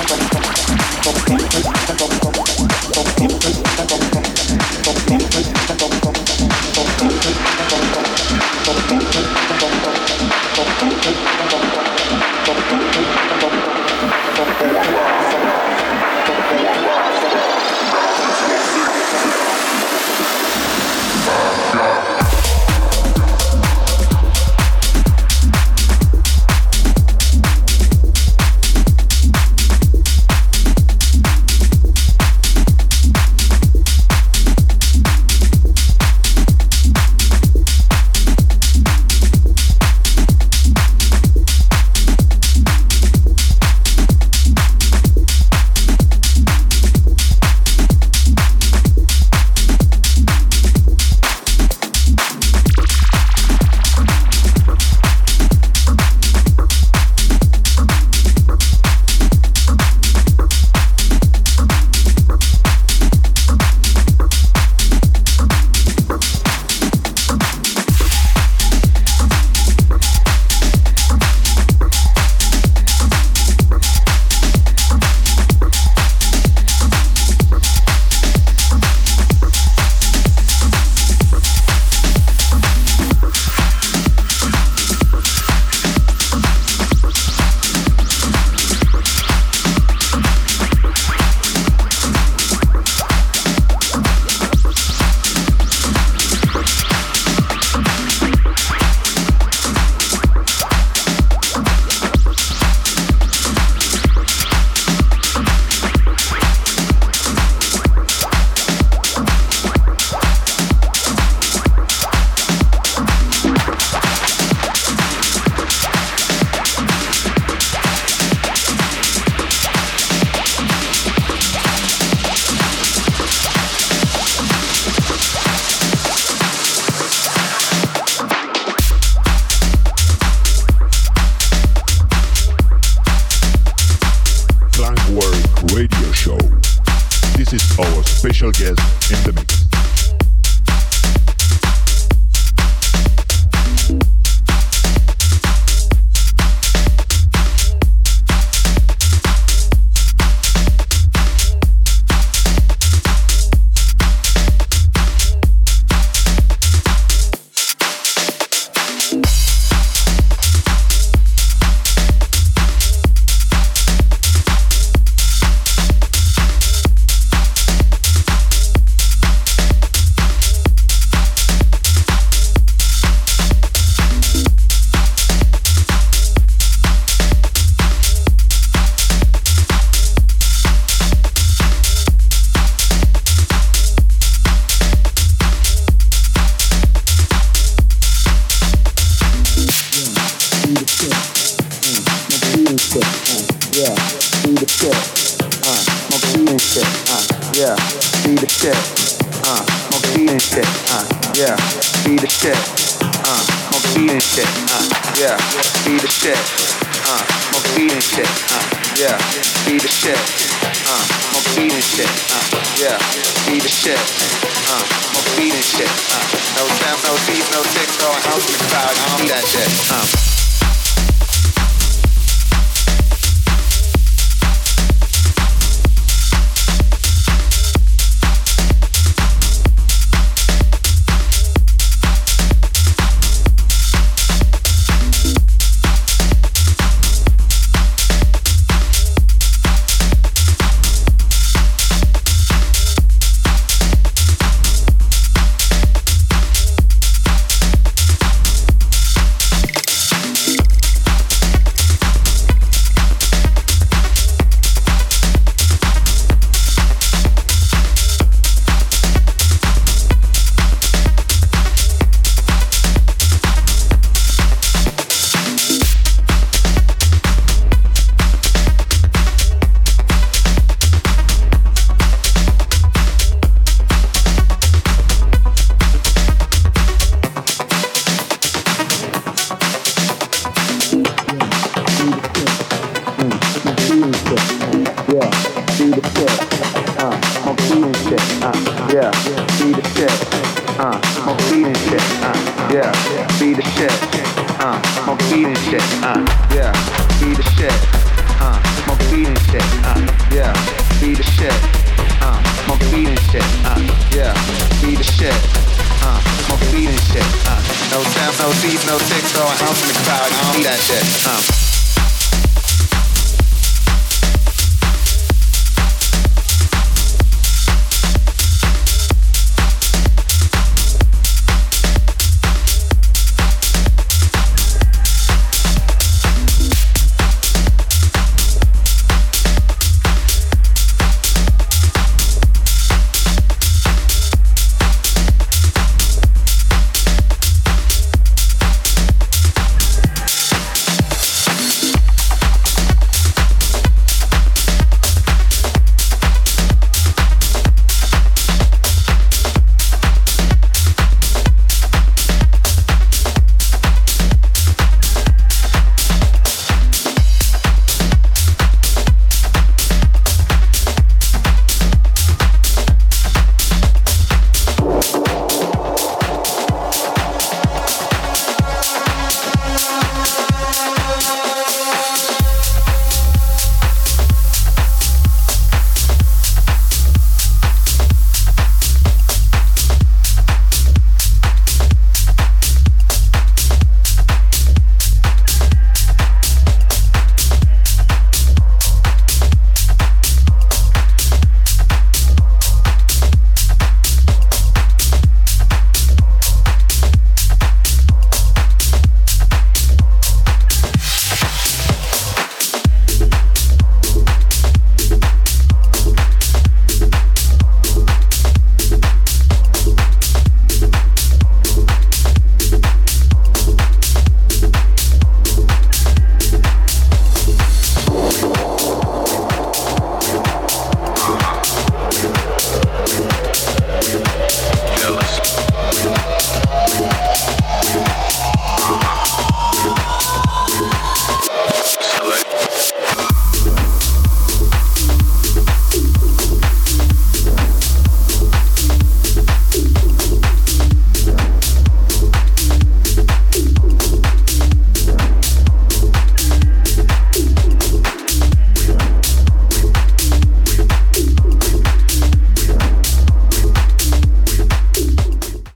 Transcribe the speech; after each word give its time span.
Thank 0.00 0.22
you. 2.24 2.27